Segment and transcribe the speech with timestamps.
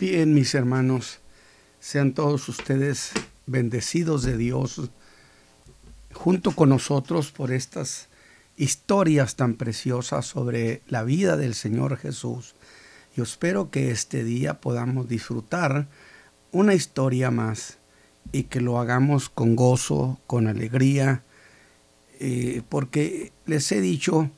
[0.00, 1.20] Bien, mis hermanos,
[1.78, 3.12] sean todos ustedes
[3.46, 4.90] bendecidos de Dios
[6.12, 8.08] junto con nosotros por estas
[8.56, 12.56] historias tan preciosas sobre la vida del Señor Jesús.
[13.16, 15.86] Yo espero que este día podamos disfrutar
[16.50, 17.78] una historia más
[18.32, 21.22] y que lo hagamos con gozo, con alegría,
[22.18, 24.28] eh, porque les he dicho,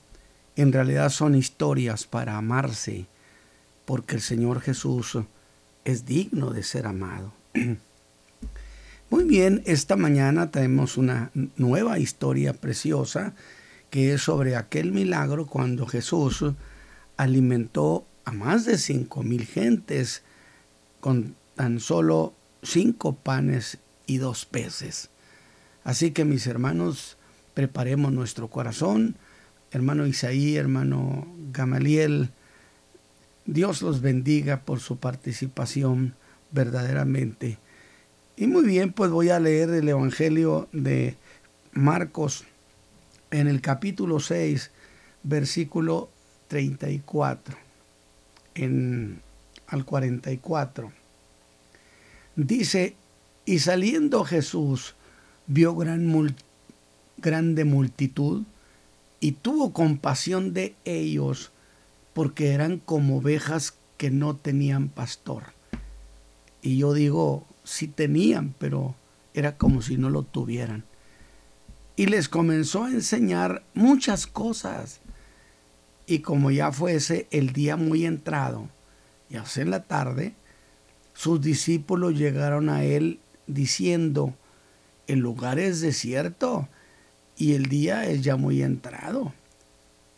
[0.55, 3.07] en realidad son historias para amarse,
[3.87, 5.17] porque el Señor Jesús
[5.87, 7.33] es digno de ser amado.
[9.09, 13.35] Muy bien, esta mañana tenemos una nueva historia preciosa
[13.89, 16.45] que es sobre aquel milagro cuando Jesús
[17.17, 20.23] alimentó a más de cinco mil gentes
[21.01, 25.09] con tan solo cinco panes y dos peces.
[25.85, 27.17] Así que mis hermanos,
[27.55, 29.15] preparemos nuestro corazón.
[29.71, 32.31] Hermano Isaí, hermano Gamaliel,
[33.47, 36.15] Dios los bendiga por su participación
[36.51, 37.59] verdaderamente.
[38.37, 41.17] Y muy bien, pues voy a leer el Evangelio de
[41.73, 42.45] Marcos
[43.31, 44.71] en el capítulo 6,
[45.23, 46.11] versículo
[46.49, 47.57] 34
[48.55, 49.21] en,
[49.69, 50.93] al 44.
[52.35, 52.97] Dice,
[53.45, 54.97] y saliendo Jesús
[55.47, 56.35] vio gran
[57.19, 58.43] grande multitud
[59.21, 61.53] y tuvo compasión de ellos
[62.17, 65.53] porque eran como ovejas que no tenían pastor.
[66.63, 68.95] Y yo digo, sí tenían, pero
[69.35, 70.87] era como si no lo tuvieran.
[71.95, 75.01] Y les comenzó a enseñar muchas cosas.
[76.07, 78.71] Y como ya fuese el día muy entrado,
[79.29, 80.33] y hace la tarde,
[81.13, 84.35] sus discípulos llegaron a él diciendo,
[85.07, 86.67] el lugar es desierto
[87.37, 89.35] y el día es ya muy entrado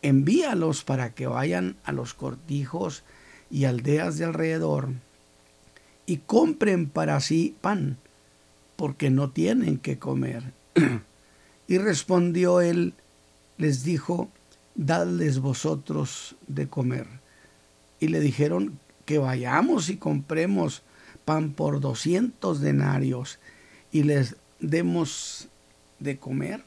[0.01, 3.03] envíalos para que vayan a los cortijos
[3.49, 4.89] y aldeas de alrededor
[6.05, 7.97] y compren para sí pan,
[8.75, 10.53] porque no tienen que comer.
[11.67, 12.93] y respondió él,
[13.57, 14.29] les dijo,
[14.73, 17.05] dadles vosotros de comer.
[17.99, 20.81] Y le dijeron que vayamos y compremos
[21.25, 23.37] pan por doscientos denarios
[23.91, 25.47] y les demos
[25.99, 26.63] de comer.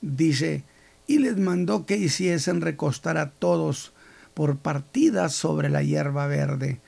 [0.00, 0.64] Dice,
[1.08, 3.92] y les mandó que hiciesen recostar a todos
[4.34, 6.80] por partidas sobre la hierba verde.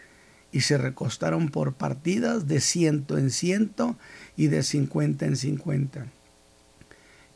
[0.53, 3.97] Y se recostaron por partidas de ciento en ciento
[4.37, 6.07] y de cincuenta en cincuenta.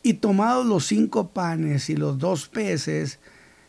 [0.03, 3.19] Y tomados los cinco panes y los dos peces,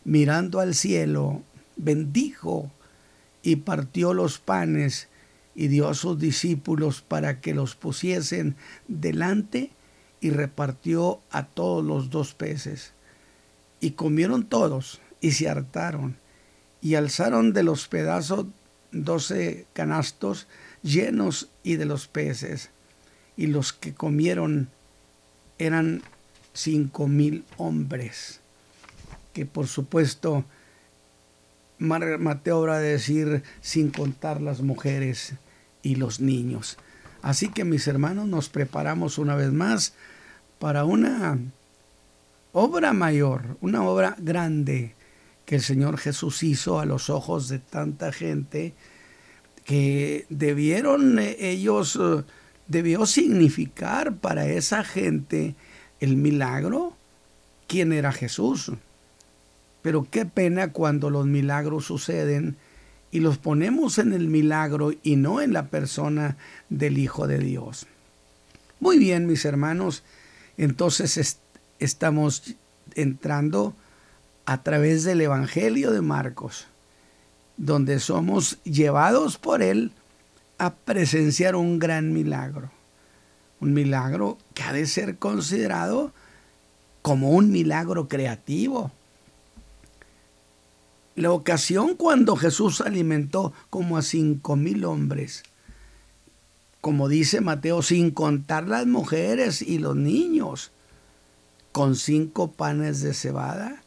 [0.04, 1.42] mirando al cielo,
[1.78, 2.70] bendijo
[3.42, 5.08] y partió los panes
[5.56, 8.58] y dio a sus discípulos para que los pusiesen
[8.90, 9.72] delante
[10.20, 12.94] y repartió a todos los dos peces.
[13.86, 16.18] Y comieron todos y se hartaron
[16.82, 18.48] y alzaron de los pedazos
[18.92, 20.48] doce canastos
[20.82, 22.72] llenos y de los peces.
[23.38, 24.70] Y los que comieron
[25.60, 26.02] eran
[26.54, 28.40] cinco mil hombres,
[29.34, 30.46] que por supuesto
[31.78, 35.34] Mateo habrá de decir sin contar las mujeres
[35.84, 36.80] y los niños.
[37.22, 39.94] Así que mis hermanos nos preparamos una vez más
[40.58, 41.38] para una
[42.58, 44.96] obra mayor, una obra grande
[45.46, 48.74] que el Señor Jesús hizo a los ojos de tanta gente
[49.66, 52.24] que debieron eh, ellos, eh,
[52.68, 55.56] debió significar para esa gente
[56.00, 56.96] el milagro,
[57.68, 58.72] quién era Jesús.
[59.82, 62.56] Pero qué pena cuando los milagros suceden
[63.12, 66.38] y los ponemos en el milagro y no en la persona
[66.70, 67.86] del Hijo de Dios.
[68.80, 70.04] Muy bien, mis hermanos,
[70.58, 71.18] entonces
[71.80, 72.56] estamos
[72.96, 73.74] entrando
[74.46, 76.68] a través del Evangelio de Marcos,
[77.58, 79.92] donde somos llevados por Él
[80.58, 82.72] a presenciar un gran milagro.
[83.60, 86.14] Un milagro que ha de ser considerado
[87.02, 88.92] como un milagro creativo.
[91.16, 95.44] La ocasión cuando Jesús alimentó como a cinco mil hombres,
[96.82, 100.72] como dice Mateo, sin contar las mujeres y los niños
[101.76, 103.84] con cinco panes de cebada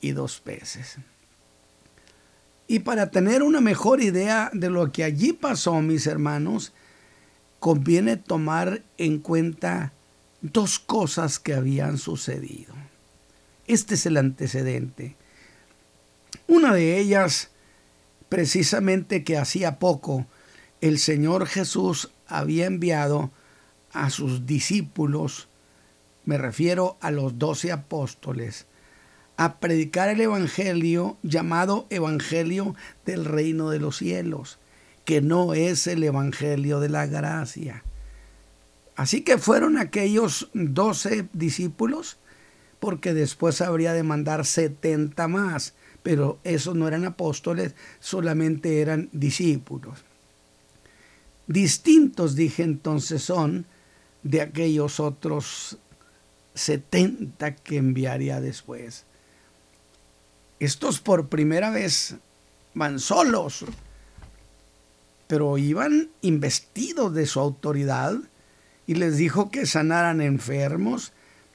[0.00, 0.98] y dos peces.
[2.68, 6.72] Y para tener una mejor idea de lo que allí pasó, mis hermanos,
[7.58, 9.92] conviene tomar en cuenta
[10.40, 12.74] dos cosas que habían sucedido.
[13.66, 15.16] Este es el antecedente.
[16.46, 17.50] Una de ellas,
[18.28, 20.26] precisamente que hacía poco,
[20.80, 23.32] el Señor Jesús había enviado
[23.90, 25.49] a sus discípulos
[26.24, 28.66] me refiero a los doce apóstoles,
[29.36, 32.74] a predicar el Evangelio llamado Evangelio
[33.06, 34.58] del reino de los cielos,
[35.04, 37.82] que no es el Evangelio de la gracia.
[38.96, 42.18] Así que fueron aquellos doce discípulos,
[42.80, 50.04] porque después habría de mandar setenta más, pero esos no eran apóstoles, solamente eran discípulos.
[51.46, 53.66] Distintos, dije entonces, son
[54.22, 55.78] de aquellos otros
[56.54, 59.04] setenta que enviaría después.
[60.58, 62.16] Estos por primera vez
[62.74, 63.64] van solos,
[65.26, 68.16] pero iban investidos de su autoridad
[68.86, 71.12] y les dijo que sanaran enfermos,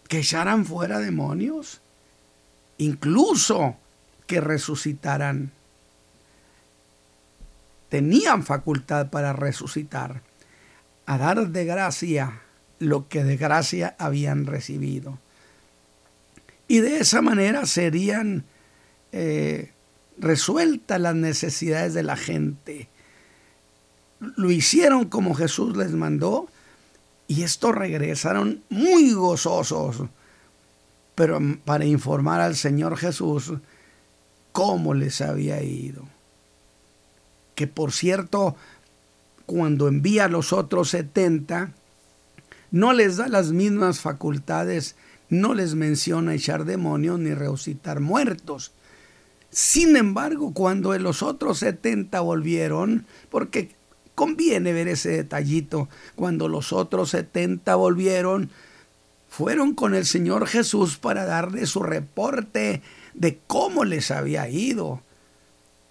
[0.08, 1.82] que echaran fuera demonios,
[2.78, 3.76] incluso
[4.28, 5.52] que resucitaran.
[7.90, 10.22] Tenían facultad para resucitar,
[11.06, 12.42] a dar de gracia
[12.80, 15.20] lo que de gracia habían recibido.
[16.68, 18.44] Y de esa manera serían
[19.12, 19.72] eh,
[20.18, 22.90] resueltas las necesidades de la gente.
[24.20, 26.48] Lo hicieron como Jesús les mandó
[27.28, 29.98] y estos regresaron muy gozosos,
[31.16, 33.54] pero para informar al Señor Jesús
[34.52, 36.04] cómo les había ido.
[37.56, 38.56] Que por cierto,
[39.46, 41.72] cuando envía a los otros setenta,
[42.72, 44.96] no les da las mismas facultades,
[45.30, 48.72] no les menciona echar demonios ni resucitar muertos.
[49.50, 53.72] Sin embargo, cuando los otros 70 volvieron, porque
[54.14, 58.50] conviene ver ese detallito, cuando los otros 70 volvieron,
[59.30, 62.82] fueron con el Señor Jesús para darle su reporte
[63.14, 65.02] de cómo les había ido.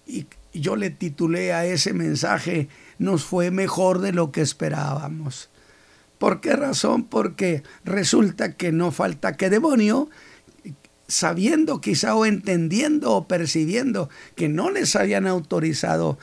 [0.07, 5.49] Y yo le titulé a ese mensaje, nos fue mejor de lo que esperábamos.
[6.25, 7.03] ¿Por qué razón?
[7.03, 10.09] Porque resulta que no falta que demonio,
[11.07, 16.17] sabiendo quizá o entendiendo o percibiendo que no les habían autorizado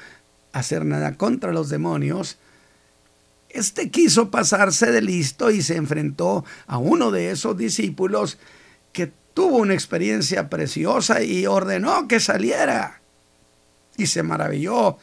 [0.52, 2.38] hacer nada contra los demonios,
[3.48, 8.38] este quiso pasarse de listo y se enfrentó a uno de esos discípulos
[8.92, 13.02] que tuvo una experiencia preciosa y ordenó que saliera.
[13.96, 14.98] Y se maravilló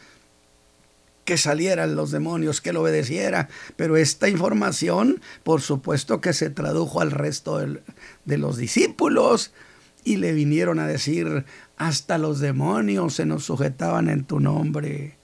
[1.30, 3.50] que salieran los demonios, que lo obedeciera.
[3.76, 9.54] Pero esta información, por supuesto que se tradujo al resto de los discípulos
[10.04, 11.46] y le vinieron a decir,
[11.78, 15.18] hasta los demonios se nos sujetaban en tu nombre.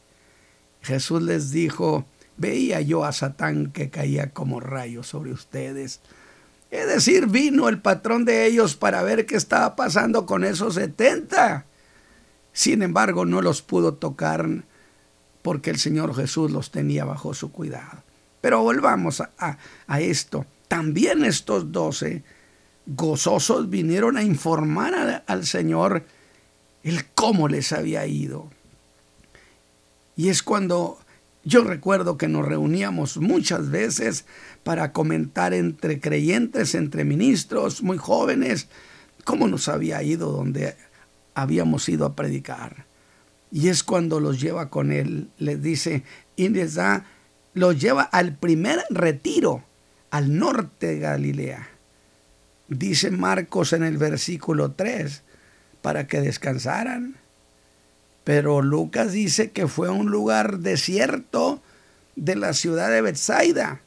[0.84, 2.06] Jesús les dijo,
[2.38, 6.02] veía yo a Satán que caía como rayo sobre ustedes.
[6.70, 11.66] Es decir, vino el patrón de ellos para ver qué estaba pasando con esos setenta.
[12.54, 14.66] Sin embargo, no los pudo tocar
[15.46, 18.02] porque el Señor Jesús los tenía bajo su cuidado.
[18.42, 20.48] Pero volvamos a, esto.
[20.68, 22.24] También estos doce
[22.88, 26.04] gozosos vinieron a informar al Señor
[26.82, 28.50] el cómo les había ido.
[30.16, 30.98] Y es cuando
[31.44, 34.26] yo recuerdo que nos reuníamos muchas veces
[34.64, 38.68] para comentar entre creyentes, entre ministros muy jóvenes,
[39.26, 40.76] cómo nos había ido donde
[41.36, 42.85] habíamos ido a predicar.
[43.56, 46.04] Y es cuando los lleva con él, les dice,
[46.36, 47.06] y les da,
[47.54, 49.64] los lleva al primer retiro,
[50.12, 51.70] al norte de Galilea.
[52.68, 55.22] Dice Marcos en el versículo 3,
[55.82, 57.16] para que descansaran.
[58.26, 61.62] Pero Lucas dice que fue un lugar desierto
[62.18, 63.80] de la ciudad de Bethsaida,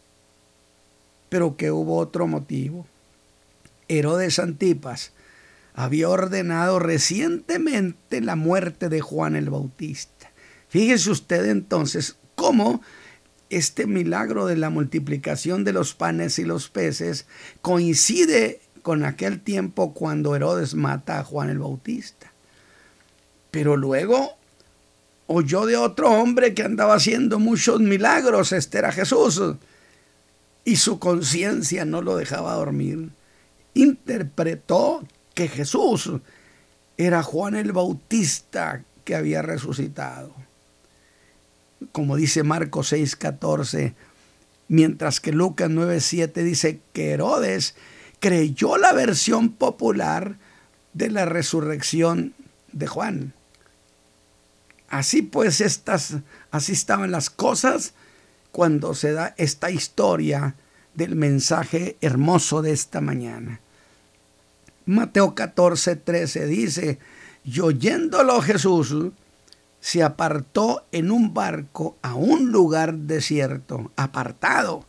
[1.28, 2.87] pero que hubo otro motivo.
[3.88, 5.12] Herodes Antipas
[5.78, 10.32] había ordenado recientemente la muerte de Juan el Bautista.
[10.68, 12.82] Fíjese usted entonces cómo
[13.49, 17.26] este milagro de la multiplicación de los panes y los peces
[17.62, 22.32] coincide con aquel tiempo cuando Herodes mata a Juan el Bautista.
[23.52, 24.37] Pero luego
[25.28, 29.40] oyó de otro hombre que andaba haciendo muchos milagros, este era Jesús,
[30.64, 33.11] y su conciencia no lo dejaba dormir.
[33.75, 35.04] Interpretó
[35.38, 36.11] que Jesús
[36.97, 40.35] era Juan el Bautista que había resucitado.
[41.92, 43.95] Como dice Marcos 6:14,
[44.66, 47.76] mientras que Lucas 9:7 dice que Herodes
[48.18, 50.38] creyó la versión popular
[50.92, 52.35] de la resurrección
[52.73, 53.33] de Juan.
[54.88, 56.16] Así pues, estas,
[56.50, 57.95] así estaban las cosas
[58.50, 60.57] cuando se da esta historia
[60.95, 63.61] del mensaje hermoso de esta mañana.
[64.88, 66.99] Mateo 14, 13 dice,
[67.45, 69.12] y oyéndolo Jesús,
[69.80, 74.87] se apartó en un barco a un lugar desierto, apartado.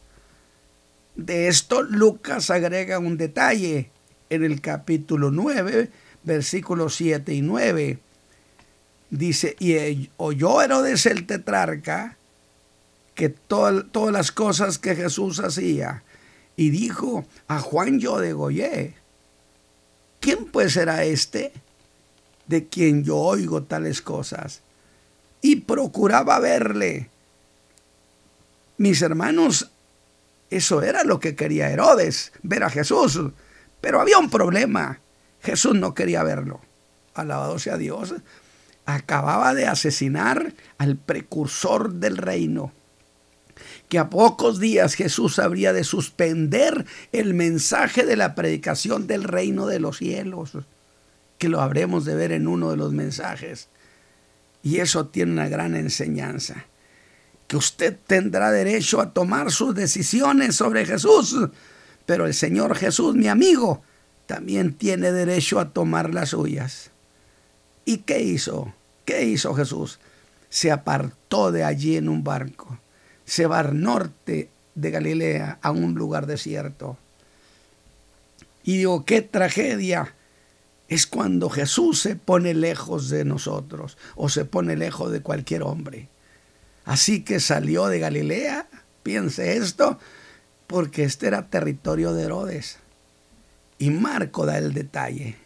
[1.15, 3.91] De esto Lucas agrega un detalle.
[4.29, 5.89] En el capítulo 9
[6.23, 7.99] versículos 7 y 9.
[9.09, 12.17] Dice, y oyó Herodes el tetrarca
[13.15, 16.03] que todas las cosas que Jesús hacía,
[16.55, 18.95] y dijo, a Juan yo degollé.
[20.19, 21.53] ¿Quién pues será este
[22.47, 24.61] de quien yo oigo tales cosas?
[25.41, 27.09] Y procuraba verle.
[28.77, 29.71] Mis hermanos,
[30.49, 33.19] eso era lo que quería Herodes, ver a Jesús.
[33.81, 34.99] Pero había un problema.
[35.41, 36.59] Jesús no quería verlo.
[37.13, 38.15] Alabado sea Dios.
[38.85, 42.73] Acababa de asesinar al precursor del reino.
[43.89, 49.65] Que a pocos días Jesús habría de suspender el mensaje de la predicación del reino
[49.65, 50.51] de los cielos.
[51.37, 53.67] Que lo habremos de ver en uno de los mensajes.
[54.61, 56.65] Y eso tiene una gran enseñanza.
[57.47, 61.35] Que usted tendrá derecho a tomar sus decisiones sobre Jesús.
[62.05, 63.81] Pero el Señor Jesús, mi amigo,
[64.27, 66.91] también tiene derecho a tomar las suyas.
[67.85, 68.71] ¿Y qué hizo?
[69.03, 69.99] ¿Qué hizo Jesús?
[70.49, 72.77] Se apartó de allí en un barco.
[73.29, 76.97] Se va al norte de Galilea a un lugar desierto.
[78.63, 80.15] Y digo, qué tragedia
[80.87, 86.09] es cuando Jesús se pone lejos de nosotros o se pone lejos de cualquier hombre.
[86.85, 88.67] Así que salió de Galilea,
[89.03, 89.99] piense esto,
[90.65, 92.77] porque este era territorio de Herodes.
[93.77, 95.37] Y Marco da el detalle,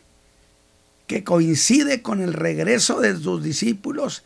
[1.05, 4.23] que coincide con el regreso de sus discípulos.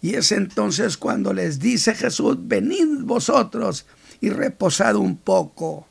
[0.00, 3.86] Y es entonces cuando les dice Jesús, venid vosotros
[4.20, 5.86] y reposad un poco.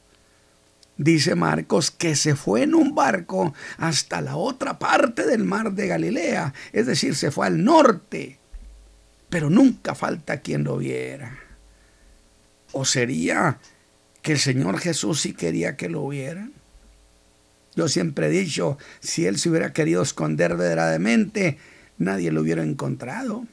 [0.97, 5.87] Dice Marcos que se fue en un barco hasta la otra parte del mar de
[5.87, 8.39] Galilea, es decir, se fue al norte,
[9.29, 11.37] pero nunca falta quien lo viera.
[12.71, 13.59] ¿O sería
[14.21, 16.53] que el Señor Jesús sí quería que lo vieran?
[17.75, 21.57] Yo siempre he dicho, si él se hubiera querido esconder verdaderamente,
[21.97, 23.45] nadie lo hubiera encontrado.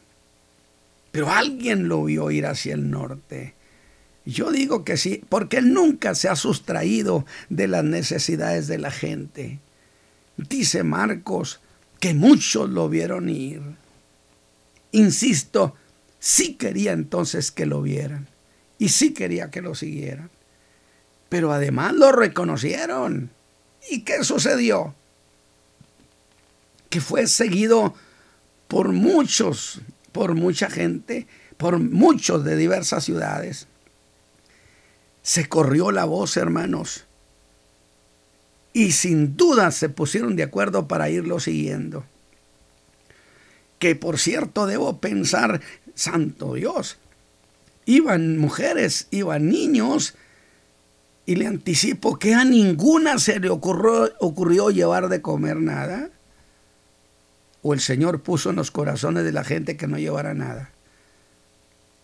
[1.13, 3.55] Pero alguien lo vio ir hacia el norte.
[4.25, 8.91] Yo digo que sí, porque él nunca se ha sustraído de las necesidades de la
[8.91, 9.61] gente.
[10.37, 11.61] Dice Marcos
[12.01, 13.61] que muchos lo vieron ir.
[14.93, 15.77] Insisto,
[16.19, 18.29] sí quería entonces que lo vieran
[18.79, 20.31] y sí quería que lo siguieran.
[21.29, 23.31] Pero además lo reconocieron.
[23.91, 24.95] ¿Y qué sucedió?
[26.91, 27.95] Que fue seguido
[28.69, 29.81] por muchos,
[30.13, 31.27] por mucha gente,
[31.57, 33.67] por muchos de diversas ciudades.
[35.23, 37.05] Se corrió la voz, hermanos,
[38.73, 42.05] y sin duda se pusieron de acuerdo para irlo siguiendo.
[43.79, 45.61] Que por cierto debo pensar,
[45.95, 46.99] santo Dios,
[47.85, 50.15] iban mujeres, iban niños,
[51.25, 56.11] y le anticipo que a ninguna se le ocurrió, ocurrió llevar de comer nada.
[57.63, 60.71] O el Señor puso en los corazones de la gente que no llevara nada.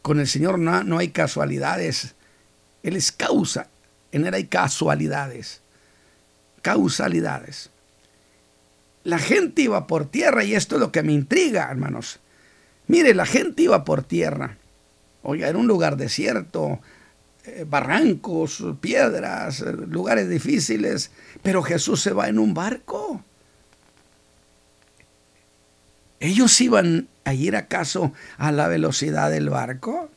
[0.03, 2.15] Con el Señor no, no hay casualidades.
[2.83, 3.69] Él es causa.
[4.13, 5.61] En Él hay casualidades.
[6.63, 7.71] Causalidades.
[9.05, 12.21] La gente iba por tierra y esto es lo que me intriga, hermanos.
[12.87, 14.57] Mire, la gente iba por tierra.
[15.23, 16.81] Oiga, era un lugar desierto,
[17.45, 21.11] eh, barrancos, piedras, eh, lugares difíciles,
[21.43, 23.25] pero Jesús se va en un barco.
[26.21, 30.11] ¿Ellos iban a ir acaso a la velocidad del barco?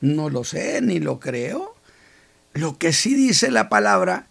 [0.00, 1.74] No lo sé, ni lo creo.
[2.52, 4.26] Lo que sí dice la palabra,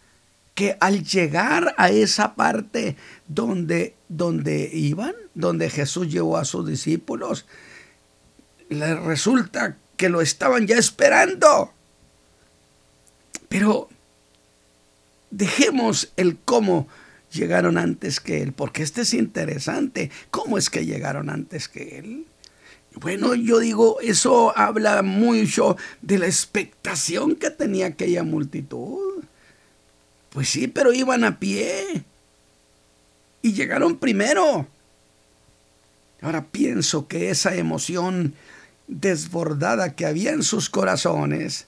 [0.53, 2.95] que al llegar a esa parte
[3.27, 7.45] donde, donde iban, donde Jesús llevó a sus discípulos,
[8.69, 11.71] les resulta que lo estaban ya esperando.
[13.49, 13.89] Pero
[15.29, 16.87] dejemos el cómo
[17.35, 20.09] llegaron antes que él, porque este es interesante.
[20.31, 22.25] ¿Cómo es que llegaron antes que él?
[22.95, 29.23] Bueno, yo digo, eso habla mucho de la expectación que tenía aquella multitud.
[30.29, 32.03] Pues sí, pero iban a pie.
[33.41, 34.67] Y llegaron primero.
[36.21, 38.33] Ahora pienso que esa emoción
[38.87, 41.67] desbordada que había en sus corazones,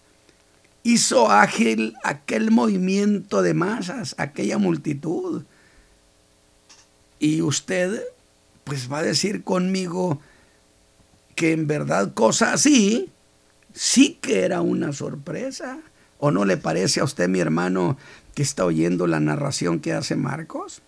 [0.84, 5.44] hizo ágil aquel movimiento de masas, aquella multitud.
[7.20, 8.04] Y usted,
[8.64, 10.22] pues va a decir conmigo
[11.36, 13.12] que en verdad cosa así,
[13.74, 15.80] sí que era una sorpresa.
[16.20, 17.98] ¿O no le parece a usted, mi hermano,
[18.34, 20.82] que está oyendo la narración que hace Marcos?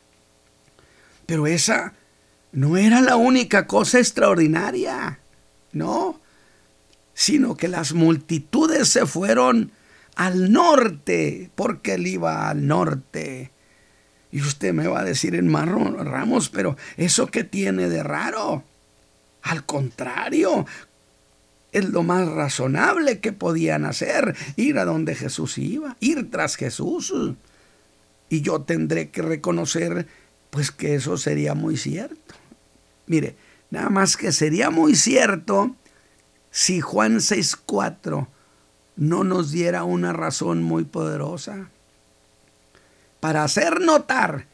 [1.27, 1.93] Pero esa
[2.51, 5.19] no era la única cosa extraordinaria.
[5.71, 6.19] No,
[7.13, 9.71] sino que las multitudes se fueron
[10.15, 13.51] al norte, porque él iba al norte.
[14.31, 18.63] Y usted me va a decir marrón, Ramos, pero ¿eso qué tiene de raro?
[19.41, 20.65] Al contrario,
[21.71, 27.13] es lo más razonable que podían hacer, ir a donde Jesús iba, ir tras Jesús.
[28.29, 30.07] Y yo tendré que reconocer,
[30.51, 32.35] pues que eso sería muy cierto.
[33.07, 33.35] Mire,
[33.71, 35.75] nada más que sería muy cierto
[36.51, 38.27] si Juan 6.4
[38.95, 41.69] no nos diera una razón muy poderosa
[43.19, 44.47] para hacer notar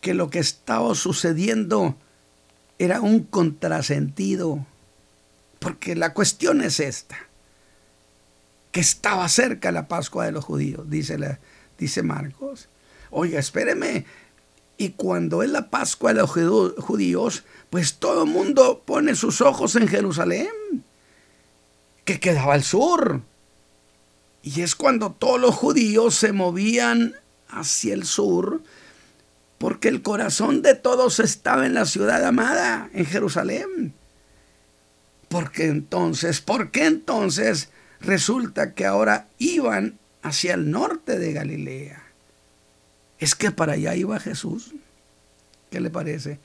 [0.00, 1.96] que lo que estaba sucediendo
[2.78, 4.64] era un contrasentido.
[5.58, 7.16] Porque la cuestión es esta,
[8.70, 12.68] que estaba cerca la Pascua de los judíos, dice, Marcos.
[13.10, 14.04] Oiga, espéreme,
[14.76, 19.74] y cuando es la Pascua de los judíos, pues todo el mundo pone sus ojos
[19.74, 20.48] en Jerusalén,
[22.04, 23.22] que quedaba al sur.
[24.42, 27.16] Y es cuando todos los judíos se movían
[27.48, 28.62] hacia el sur,
[29.58, 33.92] porque el corazón de todos estaba en la ciudad amada, en Jerusalén.
[35.28, 37.68] Porque entonces, ¿por qué entonces
[38.00, 42.02] resulta que ahora iban hacia el norte de Galilea?
[43.18, 44.72] Es que para allá iba Jesús.
[45.70, 46.38] ¿Qué le parece?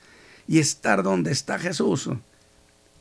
[0.48, 2.10] Y estar donde está Jesús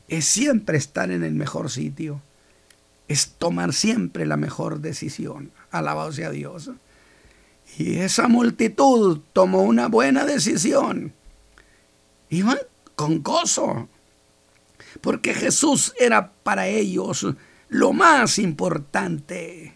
[0.07, 2.21] es siempre estar en el mejor sitio.
[3.07, 5.51] Es tomar siempre la mejor decisión.
[5.71, 6.69] Alabado sea Dios.
[7.77, 11.13] Y esa multitud tomó una buena decisión.
[12.29, 12.59] Iban
[12.95, 13.89] con gozo,
[15.01, 17.25] porque Jesús era para ellos
[17.69, 19.73] lo más importante.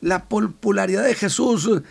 [0.00, 1.82] La popularidad de Jesús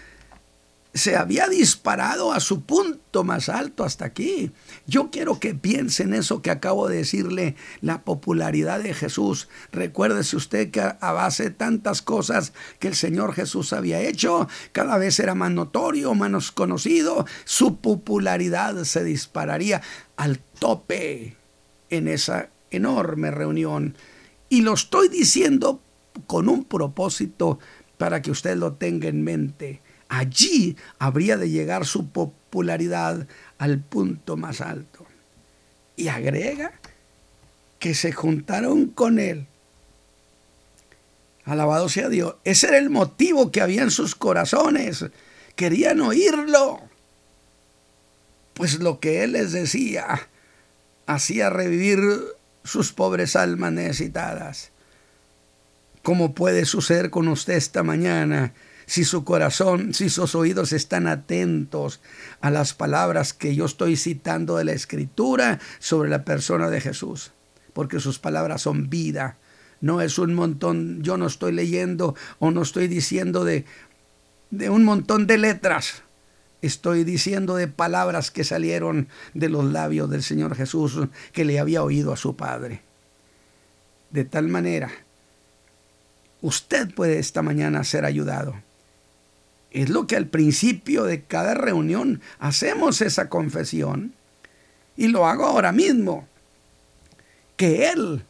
[0.93, 4.51] se había disparado a su punto más alto hasta aquí.
[4.88, 9.48] Yo quiero que piensen eso que acabo de decirle, la popularidad de Jesús.
[9.71, 14.98] Recuérdese usted que a base de tantas cosas que el Señor Jesús había hecho, cada
[14.98, 19.81] vez era más notorio, menos conocido, su popularidad se dispararía
[20.17, 21.38] al tope
[21.89, 23.95] en esa enorme reunión.
[24.49, 25.82] Y lo estoy diciendo
[26.27, 27.60] con un propósito
[27.97, 34.36] para que usted lo tenga en mente allí habría de llegar su popularidad al punto
[34.36, 35.06] más alto.
[35.95, 36.74] Y agrega
[37.80, 39.47] que se juntaron con él.
[41.45, 42.36] Alabado sea Dios.
[42.43, 45.06] Ese era el motivo que había en sus corazones.
[45.56, 46.82] Querían oírlo.
[48.54, 50.28] Pues lo que él les decía
[51.08, 52.02] hacía revivir
[52.65, 54.71] sus pobres almas necesitadas.
[56.04, 58.54] Como puede suceder con usted esta mañana
[58.91, 62.01] si su corazón, si sus oídos están atentos
[62.41, 67.32] a las palabras que yo estoy citando de la Escritura sobre la persona de Jesús,
[67.71, 69.38] porque sus palabras son vida.
[69.80, 73.63] No es un montón, yo no estoy leyendo o no estoy diciendo de,
[74.49, 76.04] de un montón de letras.
[76.62, 80.99] Estoy diciendo de palabras que salieron de los labios del Señor Jesús
[81.32, 82.82] que le había oído a su Padre.
[84.10, 84.91] De tal manera,
[86.41, 88.56] usted puede esta mañana ser ayudado
[89.71, 94.13] es lo que al principio de cada reunión hacemos esa confesión.
[94.97, 96.27] Y lo hago ahora mismo.
[97.55, 98.23] Que Él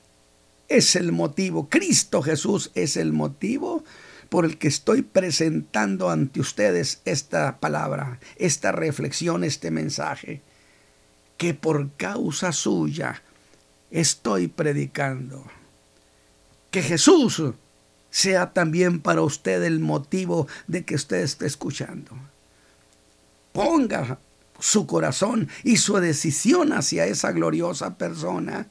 [0.69, 3.83] es el motivo, Cristo Jesús es el motivo
[4.29, 10.41] por el que estoy presentando ante ustedes esta palabra, esta reflexión, este mensaje,
[11.35, 13.21] que por causa suya
[13.89, 15.45] estoy predicando.
[16.69, 17.41] Que Jesús
[18.11, 22.11] sea también para usted el motivo de que usted esté escuchando.
[23.53, 24.19] Ponga
[24.59, 28.67] su corazón y su decisión hacia esa gloriosa persona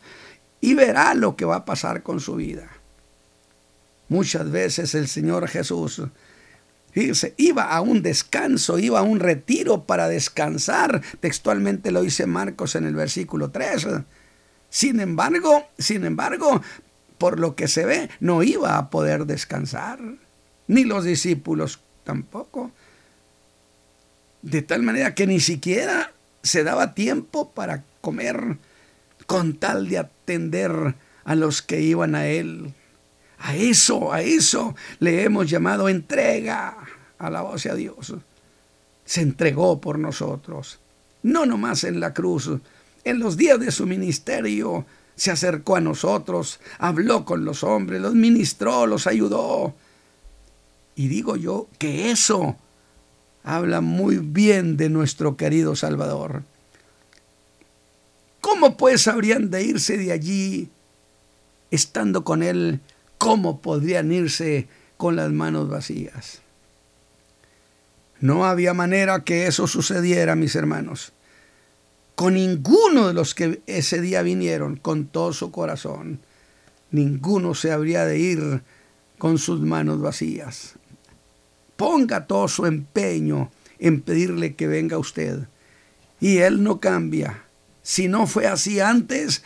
[0.61, 2.71] y verá lo que va a pasar con su vida.
[4.09, 6.03] Muchas veces el Señor Jesús
[7.37, 11.03] iba a un descanso, iba a un retiro para descansar.
[11.21, 13.87] Textualmente lo dice Marcos en el versículo 3.
[14.69, 16.61] Sin embargo, sin embargo,
[17.21, 20.01] por lo que se ve, no iba a poder descansar,
[20.69, 22.71] ni los discípulos tampoco.
[24.41, 28.57] De tal manera que ni siquiera se daba tiempo para comer
[29.27, 32.73] con tal de atender a los que iban a él.
[33.37, 36.75] A eso, a eso le hemos llamado entrega.
[37.19, 38.15] a la voz de Dios.
[39.05, 40.81] Se entregó por nosotros.
[41.23, 42.51] No nomás en la cruz,
[43.05, 44.87] en los días de su ministerio
[45.21, 49.75] se acercó a nosotros, habló con los hombres, los ministró, los ayudó.
[50.97, 52.57] Y digo yo que eso
[53.45, 56.43] habla muy bien de nuestro querido Salvador.
[58.41, 60.71] ¿Cómo pues habrían de irse de allí
[61.71, 62.81] estando con Él?
[63.19, 66.41] ¿Cómo podrían irse con las manos vacías?
[68.21, 71.13] No había manera que eso sucediera, mis hermanos.
[72.21, 76.21] Con ninguno de los que ese día vinieron con todo su corazón.
[76.91, 78.63] Ninguno se habría de ir
[79.17, 80.75] con sus manos vacías.
[81.79, 85.49] Ponga todo su empeño en pedirle que venga usted.
[86.21, 87.45] Y Él no cambia.
[87.81, 89.43] Si no fue así antes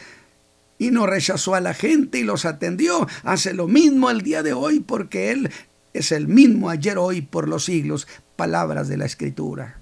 [0.77, 4.53] y no rechazó a la gente y los atendió, hace lo mismo el día de
[4.53, 5.49] hoy porque Él
[5.93, 8.09] es el mismo ayer, hoy, por los siglos.
[8.35, 9.79] Palabras de la Escritura.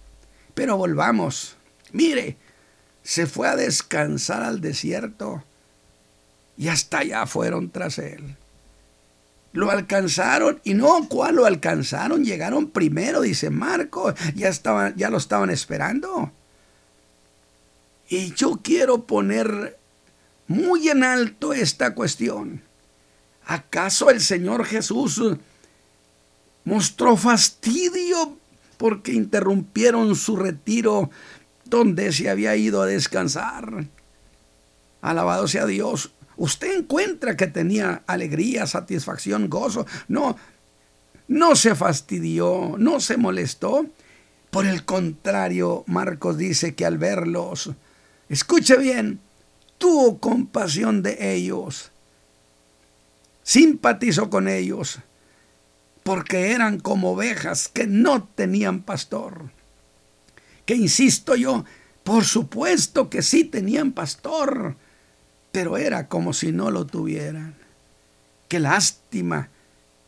[0.53, 1.57] Pero volvamos.
[1.93, 2.37] Mire,
[3.03, 5.43] se fue a descansar al desierto
[6.57, 8.37] y hasta allá fueron tras él.
[9.53, 12.25] Lo alcanzaron y no, ¿cuál lo alcanzaron?
[12.25, 16.33] Llegaron primero, dice Marco, ya, estaban, ya lo estaban esperando.
[18.09, 19.79] Y yo quiero poner
[20.47, 22.63] muy en alto esta cuestión.
[23.45, 25.21] ¿Acaso el Señor Jesús
[26.65, 28.37] mostró fastidio
[28.77, 31.11] porque interrumpieron su retiro
[31.73, 33.87] donde se había ido a descansar?
[35.01, 39.87] Alabado sea Dios usted encuentra que tenía alegría, satisfacción, gozo.
[40.09, 40.37] No,
[41.29, 43.87] no se fastidió, no se molestó.
[44.51, 47.71] Por el contrario, Marcos dice que al verlos,
[48.29, 49.21] escuche bien,
[49.79, 51.91] tuvo compasión de ellos,
[53.43, 54.99] simpatizó con ellos,
[56.03, 59.51] porque eran como ovejas que no tenían pastor.
[60.75, 61.65] Insisto yo,
[62.05, 64.77] por supuesto que sí tenían pastor
[65.53, 67.55] pero era como si no lo tuvieran.
[68.49, 69.51] Qué lástima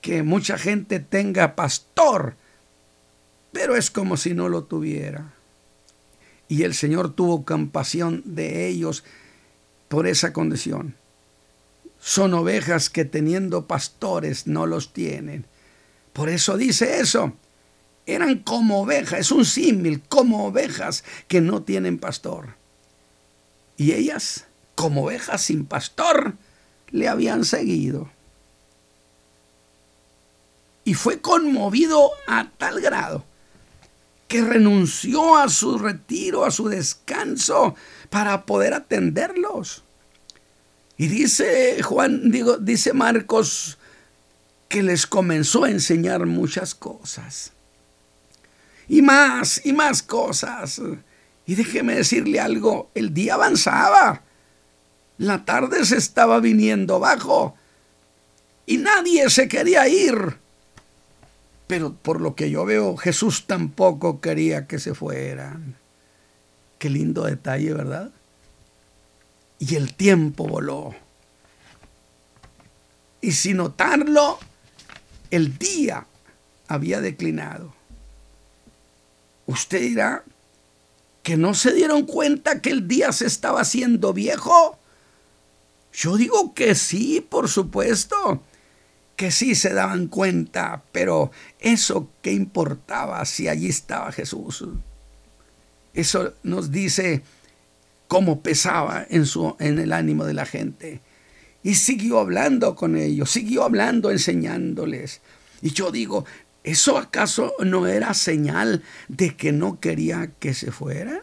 [0.01, 2.35] que mucha gente tenga pastor,
[3.53, 5.33] pero es como si no lo tuviera.
[6.49, 9.05] Y el Señor tuvo compasión de ellos
[9.89, 10.95] por esa condición.
[12.01, 15.47] Son ovejas que teniendo pastores no los tienen.
[16.13, 17.35] Por eso dice eso.
[18.07, 22.57] Eran como ovejas, es un símil, como ovejas que no tienen pastor.
[23.77, 26.35] Y ellas como ovejas sin pastor,
[26.91, 28.11] le habían seguido.
[30.85, 33.25] Y fue conmovido a tal grado
[34.29, 37.75] que renunció a su retiro, a su descanso,
[38.11, 39.85] para poder atenderlos.
[40.97, 43.79] Y dice Juan, digo, dice Marcos,
[44.69, 47.53] que les comenzó a enseñar muchas cosas.
[48.89, 50.81] Y más, y más cosas.
[51.47, 54.23] Y déjeme decirle algo, el día avanzaba.
[55.19, 57.55] La tarde se estaba viniendo abajo
[58.67, 60.37] y nadie se quería ir.
[61.67, 65.77] Pero por lo que yo veo, Jesús tampoco quería que se fueran.
[66.79, 68.11] Qué lindo detalle, ¿verdad?
[69.59, 70.95] Y el tiempo voló.
[73.21, 74.39] Y sin notarlo,
[75.31, 76.07] el día
[76.69, 77.74] había declinado.
[79.47, 80.25] Usted dirá
[81.23, 84.79] que no se dieron cuenta que el día se estaba haciendo viejo.
[85.93, 88.43] Yo digo que sí, por supuesto,
[89.17, 91.31] que sí se daban cuenta, pero
[91.61, 94.65] eso qué importaba si allí estaba Jesús.
[95.95, 97.23] Eso nos dice
[98.09, 101.01] cómo pesaba en, su, en el ánimo de la gente.
[101.63, 105.21] Y siguió hablando con ellos, siguió hablando, enseñándoles.
[105.63, 106.27] Y yo digo,
[106.65, 111.23] ¿eso acaso no era señal de que no quería que se fuera?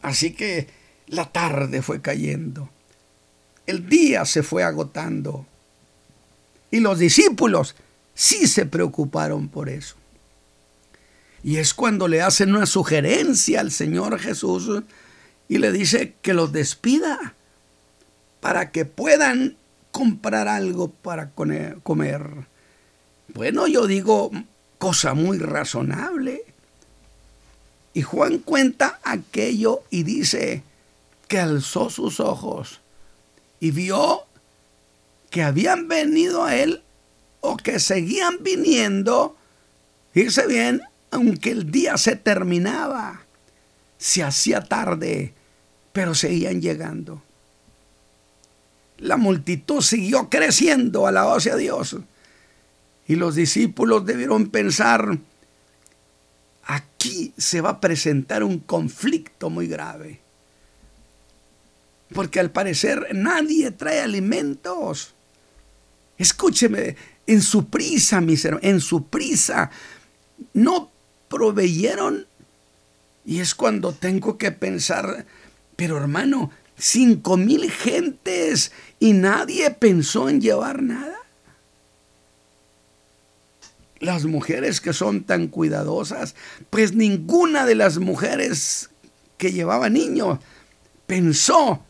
[0.00, 0.68] Así que
[1.06, 2.70] la tarde fue cayendo
[3.68, 5.46] el día se fue agotando.
[6.70, 7.76] Y los discípulos
[8.14, 9.94] sí se preocuparon por eso.
[11.42, 14.82] Y es cuando le hacen una sugerencia al Señor Jesús
[15.48, 17.34] y le dice que los despida
[18.40, 19.56] para que puedan
[19.92, 22.26] comprar algo para comer.
[23.28, 24.30] Bueno, yo digo
[24.78, 26.42] cosa muy razonable.
[27.92, 30.62] Y Juan cuenta aquello y dice
[31.26, 32.80] que alzó sus ojos
[33.60, 34.22] y vio
[35.30, 36.82] que habían venido a él
[37.40, 39.36] o que seguían viniendo,
[40.12, 43.22] fíjese bien, aunque el día se terminaba,
[43.98, 45.34] se hacía tarde,
[45.92, 47.22] pero seguían llegando.
[48.98, 51.96] La multitud siguió creciendo, a la a Dios.
[53.08, 55.18] Y los discípulos debieron pensar,
[56.64, 60.20] aquí se va a presentar un conflicto muy grave
[62.12, 65.14] porque al parecer nadie trae alimentos.
[66.16, 69.70] Escúcheme, en su prisa, mis hermanos, en su prisa,
[70.54, 70.90] no
[71.28, 72.26] proveyeron.
[73.24, 75.26] Y es cuando tengo que pensar,
[75.76, 81.17] pero hermano, cinco mil gentes y nadie pensó en llevar nada.
[84.00, 86.34] Las mujeres que son tan cuidadosas,
[86.70, 88.90] pues ninguna de las mujeres
[89.36, 90.38] que llevaba niños
[91.06, 91.82] pensó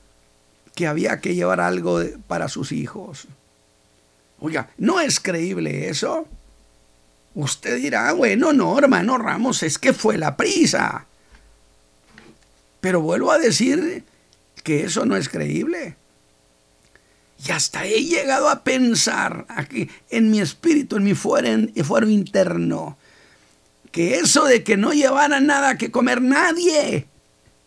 [0.74, 3.26] que había que llevar algo para sus hijos.
[4.40, 6.26] Oiga, ¿no es creíble eso?
[7.34, 11.06] Usted dirá, bueno, no, hermano Ramos, es que fue la prisa.
[12.80, 14.04] Pero vuelvo a decir
[14.62, 15.96] que eso no es creíble.
[17.46, 21.48] Y hasta he llegado a pensar aquí en mi espíritu, en mi fuero,
[21.84, 22.98] fuero interno,
[23.92, 27.06] que eso de que no llevara nada que comer nadie,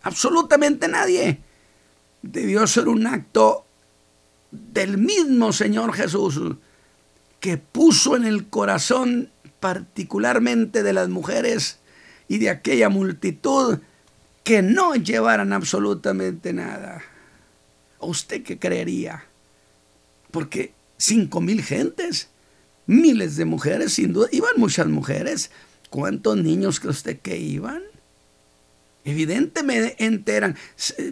[0.02, 1.40] absolutamente nadie,
[2.22, 3.66] debió ser un acto
[4.52, 6.56] del mismo Señor Jesús
[7.40, 9.30] que puso en el corazón
[9.60, 11.80] particularmente de las mujeres
[12.28, 13.80] y de aquella multitud
[14.44, 17.02] que no llevaran absolutamente nada.
[18.00, 19.26] usted qué creería?
[20.32, 22.30] Porque cinco mil gentes,
[22.88, 25.52] miles de mujeres, sin duda, iban muchas mujeres.
[25.90, 27.84] ¿Cuántos niños cree usted que iban?
[29.04, 30.56] Evidentemente eran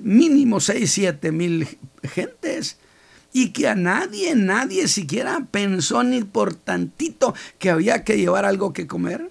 [0.02, 1.68] mínimo seis, siete mil
[2.04, 2.78] gentes.
[3.32, 8.74] Y que a nadie, nadie siquiera pensó ni por tantito que había que llevar algo
[8.74, 9.30] que comer.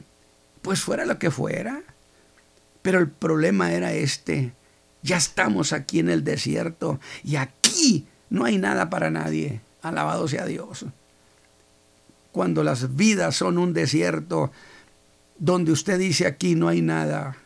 [0.63, 1.83] Pues fuera lo que fuera.
[2.83, 4.53] Pero el problema era este.
[5.03, 9.61] Ya estamos aquí en el desierto y aquí no hay nada para nadie.
[9.83, 10.85] Alabado sea Dios.
[12.33, 14.51] Cuando las vidas son un desierto
[15.39, 17.37] donde usted dice aquí no hay nada,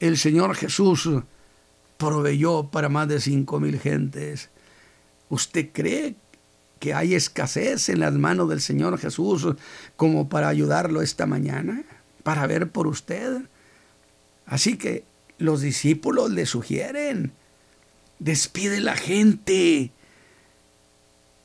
[0.00, 1.08] el Señor Jesús
[1.96, 4.50] proveyó para más de cinco mil gentes.
[5.28, 6.16] ¿Usted cree
[6.80, 9.46] que hay escasez en las manos del Señor Jesús
[9.96, 11.84] como para ayudarlo esta mañana?
[12.24, 13.42] Para ver por usted.
[14.46, 15.04] Así que
[15.38, 17.32] los discípulos le sugieren,
[18.18, 19.92] despide la gente,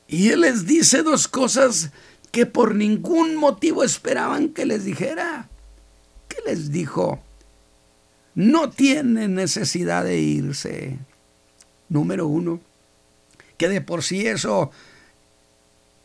[0.08, 1.90] y él les dice dos cosas
[2.32, 5.48] que por ningún motivo esperaban que les dijera.
[6.28, 7.22] ¿Qué les dijo?
[8.34, 10.98] No tienen necesidad de irse.
[11.90, 12.60] Número uno,
[13.58, 14.70] que de por sí eso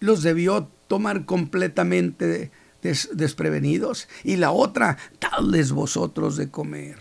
[0.02, 4.10] los debió tomar completamente desprevenidos.
[4.26, 6.98] Y la otra, dadles vosotros de comer.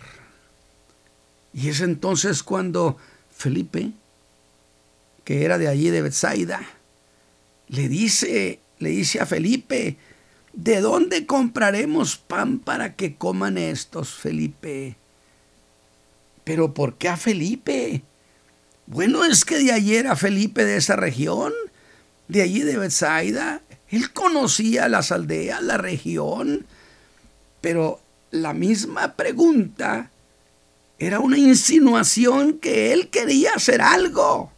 [1.53, 2.97] Y es entonces cuando
[3.35, 3.91] Felipe,
[5.25, 6.65] que era de allí de Bethsaida,
[7.67, 9.97] le dice, le dice a Felipe,
[10.53, 14.95] ¿de dónde compraremos pan para que coman estos, Felipe?
[16.43, 18.03] Pero ¿por qué a Felipe?
[18.85, 21.53] Bueno, es que de ayer a Felipe de esa región,
[22.27, 23.61] de allí de Bethsaida.
[23.89, 26.65] Él conocía las aldeas, la región,
[27.61, 30.09] pero la misma pregunta
[30.97, 34.51] era una insinuación que él quería hacer algo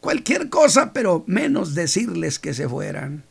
[0.00, 3.24] cualquier cosa, pero menos decirles que se fueran.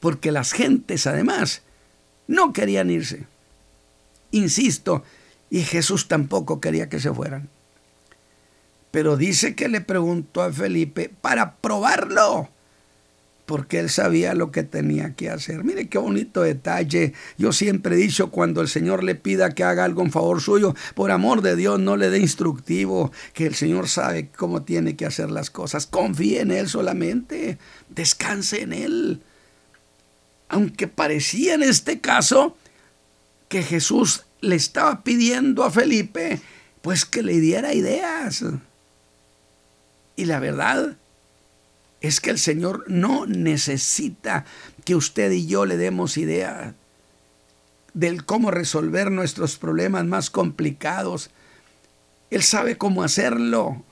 [0.00, 1.62] Porque las gentes, además,
[2.26, 3.26] no querían irse.
[4.30, 5.02] Insisto,
[5.50, 7.48] y Jesús tampoco quería que se fueran.
[8.90, 12.48] Pero dice que le preguntó a Felipe para probarlo
[13.46, 15.64] porque él sabía lo que tenía que hacer.
[15.64, 17.12] Mire qué bonito detalle.
[17.36, 20.74] Yo siempre he dicho, cuando el Señor le pida que haga algo en favor suyo,
[20.94, 25.06] por amor de Dios, no le dé instructivo, que el Señor sabe cómo tiene que
[25.06, 25.86] hacer las cosas.
[25.86, 27.58] Confíe en Él solamente,
[27.90, 29.20] descanse en Él.
[30.48, 32.56] Aunque parecía en este caso
[33.48, 36.40] que Jesús le estaba pidiendo a Felipe,
[36.80, 38.44] pues que le diera ideas.
[40.16, 40.96] Y la verdad,
[42.06, 44.44] es que el Señor no necesita
[44.84, 46.74] que usted y yo le demos idea
[47.94, 51.30] del cómo resolver nuestros problemas más complicados.
[52.30, 53.82] Él sabe cómo hacerlo.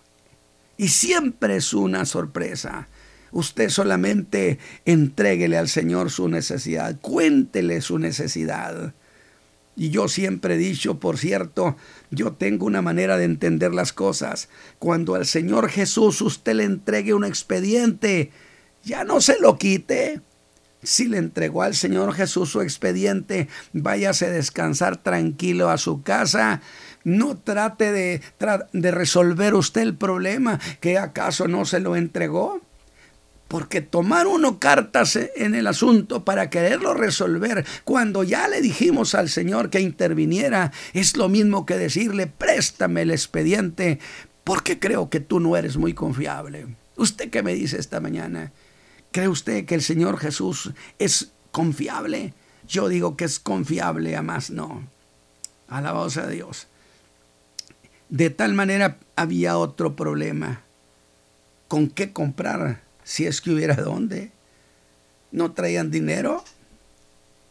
[0.76, 2.88] Y siempre es una sorpresa.
[3.30, 8.92] Usted solamente entréguele al Señor su necesidad, cuéntele su necesidad.
[9.74, 11.76] Y yo siempre he dicho, por cierto,
[12.10, 14.48] yo tengo una manera de entender las cosas.
[14.78, 18.30] Cuando al Señor Jesús usted le entregue un expediente,
[18.84, 20.20] ya no se lo quite.
[20.82, 26.60] Si le entregó al Señor Jesús su expediente, váyase a descansar tranquilo a su casa.
[27.04, 28.20] No trate de,
[28.72, 32.60] de resolver usted el problema que acaso no se lo entregó.
[33.52, 39.28] Porque tomar uno cartas en el asunto para quererlo resolver cuando ya le dijimos al
[39.28, 43.98] Señor que interviniera es lo mismo que decirle préstame el expediente
[44.42, 46.76] porque creo que tú no eres muy confiable.
[46.96, 48.52] ¿Usted qué me dice esta mañana?
[49.10, 52.32] ¿Cree usted que el Señor Jesús es confiable?
[52.66, 54.88] Yo digo que es confiable, a más no.
[55.68, 56.68] Alabado a Dios.
[58.08, 60.62] De tal manera había otro problema.
[61.68, 64.32] ¿Con qué comprar si es que hubiera dónde.
[65.30, 66.44] no traían dinero.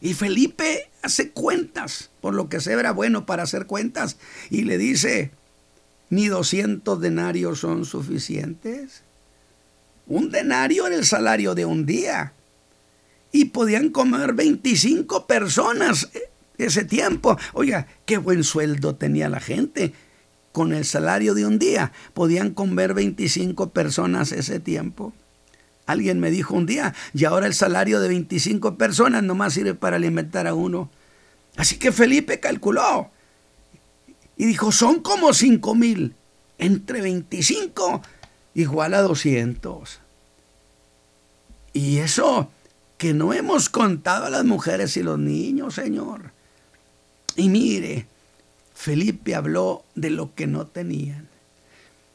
[0.00, 4.16] Y Felipe hace cuentas, por lo que se era bueno para hacer cuentas,
[4.50, 5.32] y le dice,
[6.10, 9.02] ni 200 denarios son suficientes.
[10.06, 12.34] Un denario era el salario de un día.
[13.32, 16.10] Y podían comer 25 personas
[16.58, 17.38] ese tiempo.
[17.54, 19.94] Oiga, qué buen sueldo tenía la gente.
[20.52, 25.14] Con el salario de un día podían comer 25 personas ese tiempo.
[25.86, 29.96] Alguien me dijo un día, y ahora el salario de 25 personas nomás sirve para
[29.96, 30.90] alimentar a uno.
[31.56, 33.10] Así que Felipe calculó
[34.36, 36.14] y dijo, son como 5 mil.
[36.58, 38.02] Entre 25
[38.54, 40.00] igual a 200.
[41.72, 42.50] Y eso
[42.98, 46.32] que no hemos contado a las mujeres y los niños, Señor.
[47.34, 48.06] Y mire,
[48.74, 51.28] Felipe habló de lo que no tenían.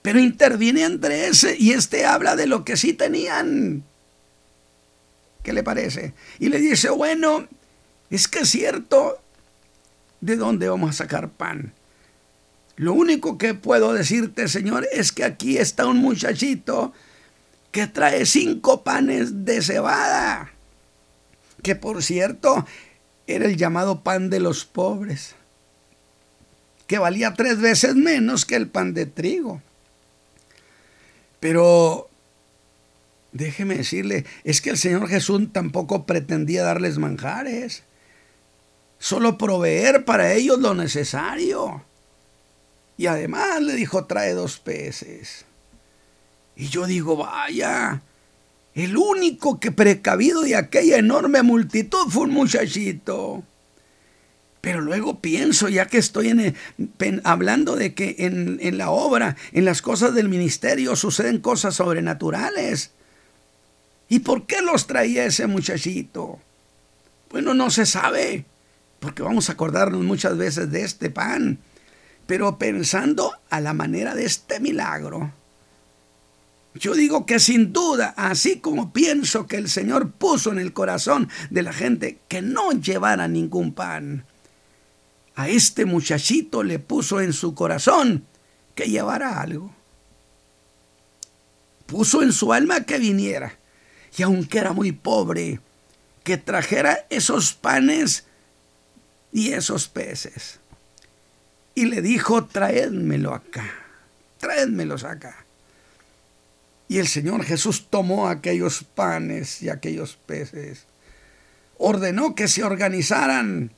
[0.08, 3.84] Pero interviene entre ese y este habla de lo que sí tenían.
[5.44, 6.14] ¿Qué le parece?
[6.40, 7.46] Y le dice, bueno,
[8.10, 9.22] es que es cierto,
[10.22, 11.74] ¿de dónde vamos a sacar pan?
[12.78, 16.94] Lo único que puedo decirte, Señor, es que aquí está un muchachito
[17.72, 20.54] que trae cinco panes de cebada,
[21.64, 22.66] que por cierto
[23.28, 25.36] era el llamado pan de los pobres,
[26.88, 29.62] que valía tres veces menos que el pan de trigo.
[31.40, 32.10] Pero
[33.32, 37.84] déjeme decirle, es que el Señor Jesús tampoco pretendía darles manjares,
[39.00, 41.84] solo proveer para ellos lo necesario.
[42.98, 45.46] Y además le dijo, trae dos peces.
[46.56, 48.02] Y yo digo, vaya,
[48.74, 53.44] el único que precavido de aquella enorme multitud fue un muchachito.
[54.62, 56.56] Pero luego pienso, ya que estoy
[57.24, 62.92] hablando de que en, en la obra, en las cosas del ministerio, suceden cosas sobrenaturales.
[64.10, 66.40] ¿Y por qué los traía ese muchachito?
[67.30, 68.46] Bueno, no se sabe,
[69.00, 71.60] porque vamos a acordarnos muchas veces de este pan.
[72.26, 75.32] Pero pensando a la manera de este milagro,
[76.76, 81.30] yo digo que sin duda, así como pienso que el Señor puso en el corazón
[81.50, 84.26] de la gente que no llevara ningún pan,
[85.38, 88.26] a este muchachito le puso en su corazón
[88.74, 89.72] que llevara algo.
[91.86, 93.56] Puso en su alma que viniera,
[94.18, 95.60] y aunque era muy pobre,
[96.24, 98.26] que trajera esos panes
[99.32, 100.60] y esos peces.
[101.76, 103.70] Y le dijo, traédmelo acá,
[104.40, 105.46] traédmelos acá.
[106.88, 110.88] Y el Señor Jesús tomó aquellos panes y aquellos peces,
[111.78, 113.72] ordenó que se organizaran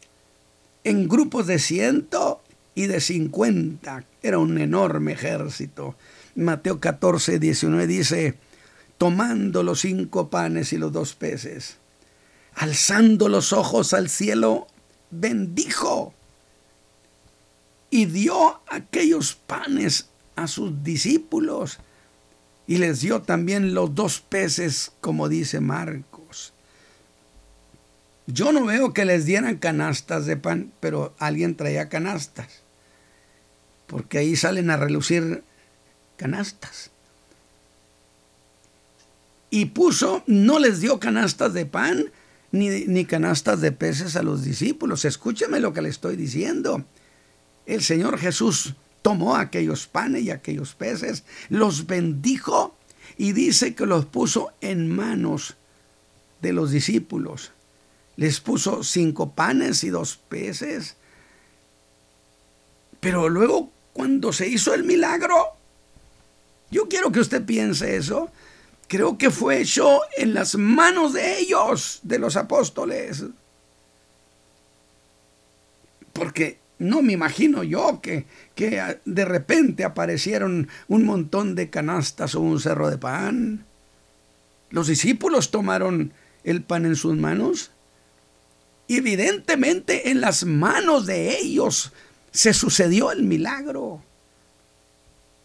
[0.84, 2.42] en grupos de ciento
[2.76, 4.06] y de cincuenta.
[4.22, 5.96] Era un enorme ejército.
[6.36, 8.36] Mateo 14, 19 dice,
[8.98, 11.78] tomando los cinco panes y los dos peces,
[12.56, 14.68] alzando los ojos al cielo,
[15.12, 16.13] bendijo
[17.89, 21.80] y dio aquellos panes a sus discípulos
[22.68, 26.09] y les dio también los dos peces, como dice Marcos.
[28.32, 32.62] Yo no veo que les dieran canastas de pan, pero alguien traía canastas,
[33.88, 35.44] porque ahí salen a relucir
[36.15, 36.92] canastas.
[39.50, 42.12] Y puso, no les dio canastas de pan
[42.52, 45.06] ni, ni canastas de peces a los discípulos.
[45.06, 46.86] Escúcheme lo que le estoy diciendo.
[47.65, 52.78] El Señor Jesús tomó aquellos panes y aquellos peces, los bendijo
[53.18, 55.56] y dice que los puso en manos
[56.44, 57.54] de los discípulos.
[58.19, 60.97] Les puso cinco panes y dos peces.
[62.99, 65.53] Pero luego, cuando se hizo el milagro,
[66.69, 68.29] yo quiero que usted piense eso,
[68.89, 73.23] creo que fue hecho en las manos de ellos, de los apóstoles.
[76.12, 82.41] Porque no me imagino yo que, que de repente aparecieron un montón de canastas o
[82.41, 83.65] un cerro de pan.
[84.71, 86.11] Los discípulos tomaron
[86.43, 87.72] el pan en sus manos.
[88.90, 91.94] Evidentemente en las manos de ellos
[92.32, 94.02] se sucedió el milagro.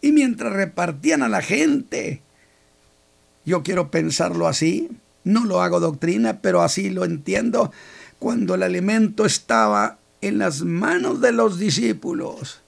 [0.01, 2.23] Y mientras repartían a la gente,
[3.45, 4.89] yo quiero pensarlo así,
[5.25, 7.71] no lo hago doctrina, pero así lo entiendo,
[8.19, 12.61] cuando el alimento estaba en las manos de los discípulos.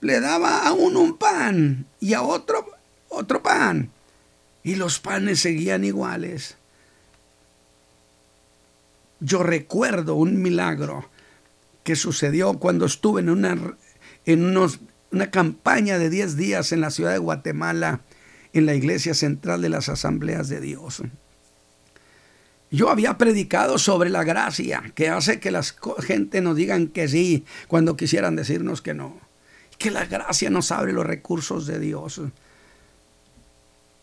[0.00, 2.66] Le daba a uno un pan y a otro
[3.08, 3.90] otro pan.
[4.62, 6.56] Y los panes seguían iguales.
[9.20, 11.08] Yo recuerdo un milagro
[11.84, 13.76] que sucedió cuando estuve en una,
[14.24, 14.80] en unos,
[15.12, 18.00] una campaña de 10 días en la ciudad de Guatemala,
[18.52, 21.02] en la iglesia central de las asambleas de Dios.
[22.70, 25.62] Yo había predicado sobre la gracia que hace que la
[26.00, 29.20] gente nos digan que sí cuando quisieran decirnos que no.
[29.78, 32.20] Que la gracia nos abre los recursos de Dios.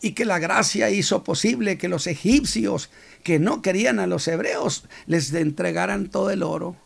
[0.00, 2.90] Y que la gracia hizo posible que los egipcios
[3.22, 6.76] que no querían a los hebreos les entregaran todo el oro.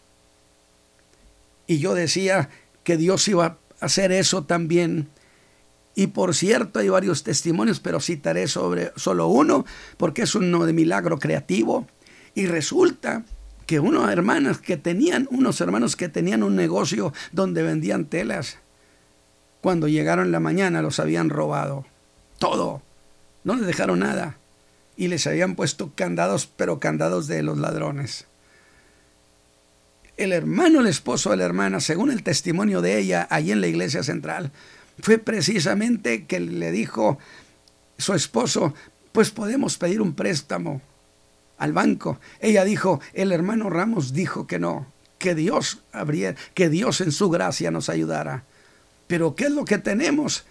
[1.66, 2.48] Y yo decía
[2.84, 5.09] que Dios iba a hacer eso también
[5.98, 10.72] y por cierto, hay varios testimonios, pero citaré sobre solo uno, porque es uno de
[10.72, 11.88] milagro creativo.
[12.36, 13.24] Y resulta
[13.66, 18.59] que unos hermanos que tenían, unos hermanos que tenían un negocio donde vendían telas,
[19.61, 21.84] cuando llegaron la mañana los habían robado.
[22.38, 22.80] Todo.
[23.45, 24.36] No les dejaron nada.
[24.97, 28.26] Y les habían puesto candados, pero candados de los ladrones.
[30.16, 33.68] El hermano, el esposo de la hermana, según el testimonio de ella, allí en la
[33.68, 34.51] iglesia central,
[35.01, 37.18] fue precisamente que le dijo
[37.99, 38.74] su esposo,
[39.12, 40.82] pues podemos pedir un préstamo
[41.59, 42.18] al banco.
[42.41, 44.86] Ella dijo, el hermano Ramos dijo que no,
[45.18, 48.45] que Dios habría, que Dios en su gracia nos ayudara.
[49.07, 50.45] Pero ¿qué es lo que tenemos?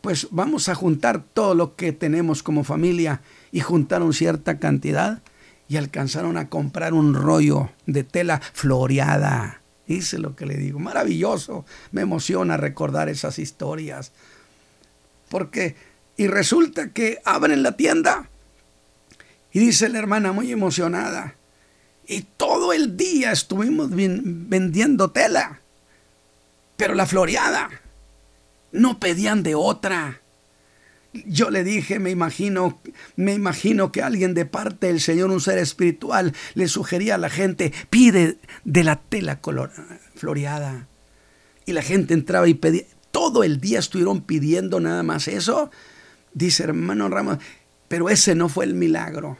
[0.00, 3.20] Pues vamos a juntar todo lo que tenemos como familia
[3.52, 5.22] y juntaron cierta cantidad
[5.68, 10.78] y alcanzaron a comprar un rollo de tela floreada Hice lo que le digo.
[10.78, 11.64] Maravilloso.
[11.92, 14.12] Me emociona recordar esas historias.
[15.30, 15.76] Porque,
[16.18, 18.28] y resulta que abren la tienda.
[19.50, 21.36] Y dice la hermana muy emocionada.
[22.06, 25.62] Y todo el día estuvimos vendiendo tela.
[26.76, 27.70] Pero la floreada.
[28.72, 30.20] No pedían de otra.
[31.12, 32.80] Yo le dije, me imagino,
[33.16, 37.30] me imagino que alguien de parte del Señor, un ser espiritual, le sugería a la
[37.30, 39.72] gente, pide de la tela color,
[40.14, 40.86] floreada.
[41.64, 45.70] Y la gente entraba y pedía, todo el día estuvieron pidiendo nada más eso.
[46.34, 47.38] Dice hermano Ramos,
[47.88, 49.38] pero ese no fue el milagro.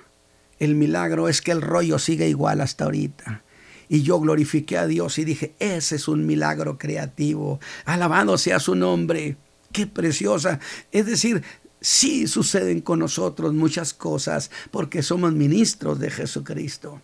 [0.59, 3.43] El milagro es que el rollo sigue igual hasta ahorita.
[3.89, 7.59] Y yo glorifiqué a Dios y dije, ese es un milagro creativo.
[7.85, 9.37] Alabado sea su nombre.
[9.73, 10.61] Qué preciosa.
[10.93, 11.43] Es decir,
[11.81, 17.01] sí suceden con nosotros muchas cosas porque somos ministros de Jesucristo.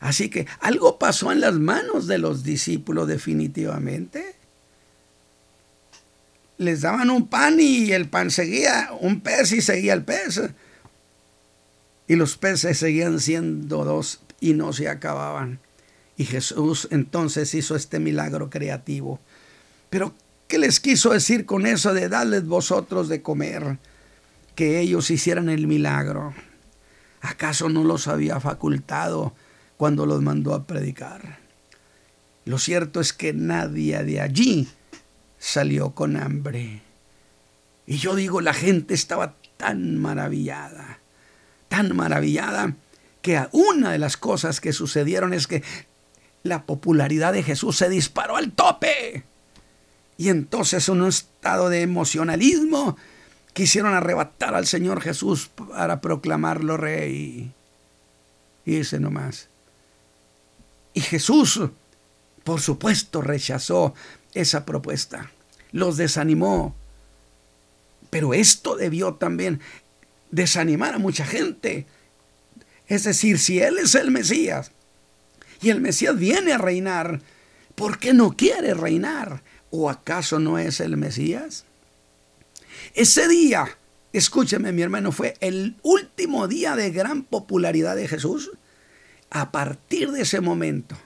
[0.00, 4.34] Así que algo pasó en las manos de los discípulos definitivamente.
[6.58, 10.40] Les daban un pan y el pan seguía, un pez y seguía el pez.
[12.08, 15.60] Y los peces seguían siendo dos y no se acababan.
[16.16, 19.20] Y Jesús entonces hizo este milagro creativo.
[19.90, 20.14] Pero
[20.48, 23.78] ¿Qué les quiso decir con eso de darles vosotros de comer?
[24.54, 26.34] Que ellos hicieran el milagro.
[27.20, 29.34] ¿Acaso no los había facultado
[29.76, 31.40] cuando los mandó a predicar?
[32.44, 34.68] Lo cierto es que nadie de allí
[35.38, 36.82] salió con hambre.
[37.84, 41.00] Y yo digo, la gente estaba tan maravillada,
[41.68, 42.76] tan maravillada,
[43.20, 45.64] que una de las cosas que sucedieron es que
[46.46, 49.24] la popularidad de Jesús se disparó al tope.
[50.16, 52.96] Y entonces en un estado de emocionalismo
[53.52, 57.52] quisieron arrebatar al Señor Jesús para proclamarlo rey.
[58.64, 59.48] Y ese nomás.
[60.94, 61.60] Y Jesús,
[62.44, 63.94] por supuesto, rechazó
[64.34, 65.30] esa propuesta.
[65.72, 66.74] Los desanimó.
[68.10, 69.60] Pero esto debió también
[70.30, 71.86] desanimar a mucha gente.
[72.88, 74.70] Es decir, si Él es el Mesías
[75.60, 77.20] y el Mesías viene a reinar,
[77.74, 79.42] ¿por qué no quiere reinar?
[79.70, 81.64] ¿O acaso no es el Mesías?
[82.94, 83.76] Ese día,
[84.12, 88.50] escúcheme mi hermano, fue el último día de gran popularidad de Jesús.
[89.30, 90.96] A partir de ese momento,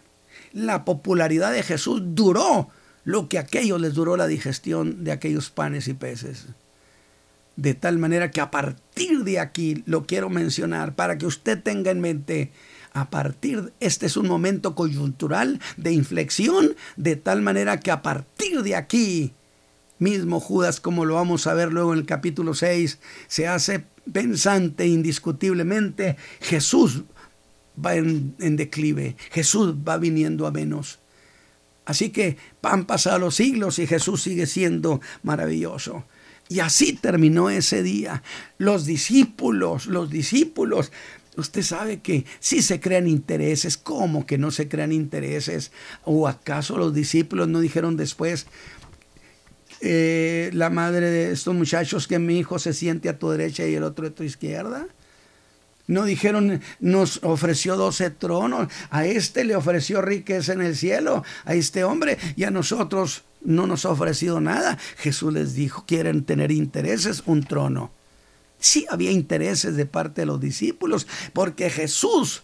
[0.53, 2.69] la popularidad de Jesús duró
[3.05, 6.47] lo que a aquellos les duró la digestión de aquellos panes y peces.
[7.57, 11.91] De tal manera que a partir de aquí lo quiero mencionar para que usted tenga
[11.91, 12.53] en mente
[12.93, 18.63] a partir, este es un momento coyuntural de inflexión, de tal manera que a partir
[18.63, 19.33] de aquí,
[19.99, 24.87] mismo Judas, como lo vamos a ver luego en el capítulo 6, se hace pensante
[24.87, 27.03] indiscutiblemente, Jesús
[27.85, 30.99] va en, en declive, Jesús va viniendo a menos.
[31.85, 36.05] Así que han pasado los siglos y Jesús sigue siendo maravilloso.
[36.49, 38.25] Y así terminó ese día.
[38.59, 40.91] Los discípulos, los discípulos
[41.41, 45.73] Usted sabe que si se crean intereses, ¿cómo que no se crean intereses?
[46.05, 48.47] ¿O acaso los discípulos no dijeron después,
[49.81, 53.75] eh, la madre de estos muchachos, que mi hijo se siente a tu derecha y
[53.75, 54.87] el otro a tu izquierda?
[55.87, 61.55] No dijeron, nos ofreció doce tronos, a este le ofreció riqueza en el cielo, a
[61.55, 64.79] este hombre, y a nosotros no nos ha ofrecido nada.
[64.99, 67.91] Jesús les dijo, quieren tener intereses, un trono.
[68.61, 72.43] Sí había intereses de parte de los discípulos, porque Jesús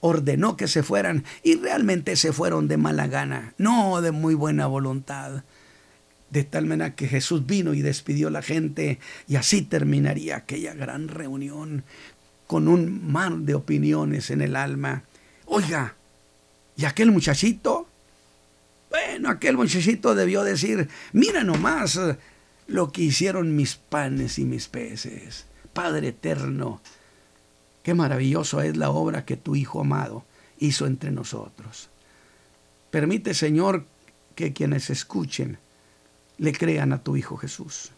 [0.00, 4.66] ordenó que se fueran y realmente se fueron de mala gana, no de muy buena
[4.66, 5.42] voluntad.
[6.30, 10.74] De tal manera que Jesús vino y despidió a la gente y así terminaría aquella
[10.74, 11.84] gran reunión
[12.46, 15.04] con un mar de opiniones en el alma.
[15.46, 15.96] Oiga,
[16.76, 17.88] ¿y aquel muchachito?
[18.90, 21.98] Bueno, aquel muchachito debió decir, mira nomás
[22.66, 25.47] lo que hicieron mis panes y mis peces.
[25.78, 26.80] Padre eterno,
[27.84, 30.24] Qué maravilloso es la obra que tu Hijo amado
[30.58, 31.88] hizo entre nosotros.
[32.90, 33.86] Permite, Señor,
[34.34, 35.58] que quienes escuchen
[36.36, 37.92] le crean a tu Hijo Jesús.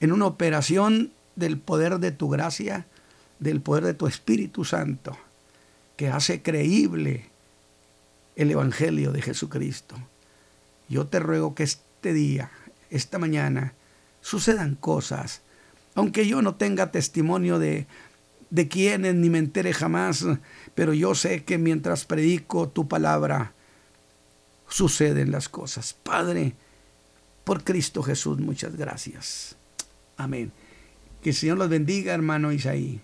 [0.00, 2.86] En una operación del poder de tu gracia,
[3.40, 5.14] del poder de tu Espíritu Santo,
[5.98, 7.28] que hace creíble
[8.36, 9.96] el Evangelio de Jesucristo.
[10.88, 12.50] Yo te ruego que este día,
[12.88, 13.74] esta mañana,
[14.22, 15.41] sucedan cosas,
[15.94, 17.86] aunque yo no tenga testimonio de,
[18.50, 20.24] de quiénes ni me entere jamás,
[20.74, 23.52] pero yo sé que mientras predico tu palabra,
[24.68, 25.94] suceden las cosas.
[25.94, 26.54] Padre,
[27.44, 29.56] por Cristo Jesús, muchas gracias.
[30.16, 30.52] Amén.
[31.22, 33.00] Que el Señor los bendiga, hermano Isaí.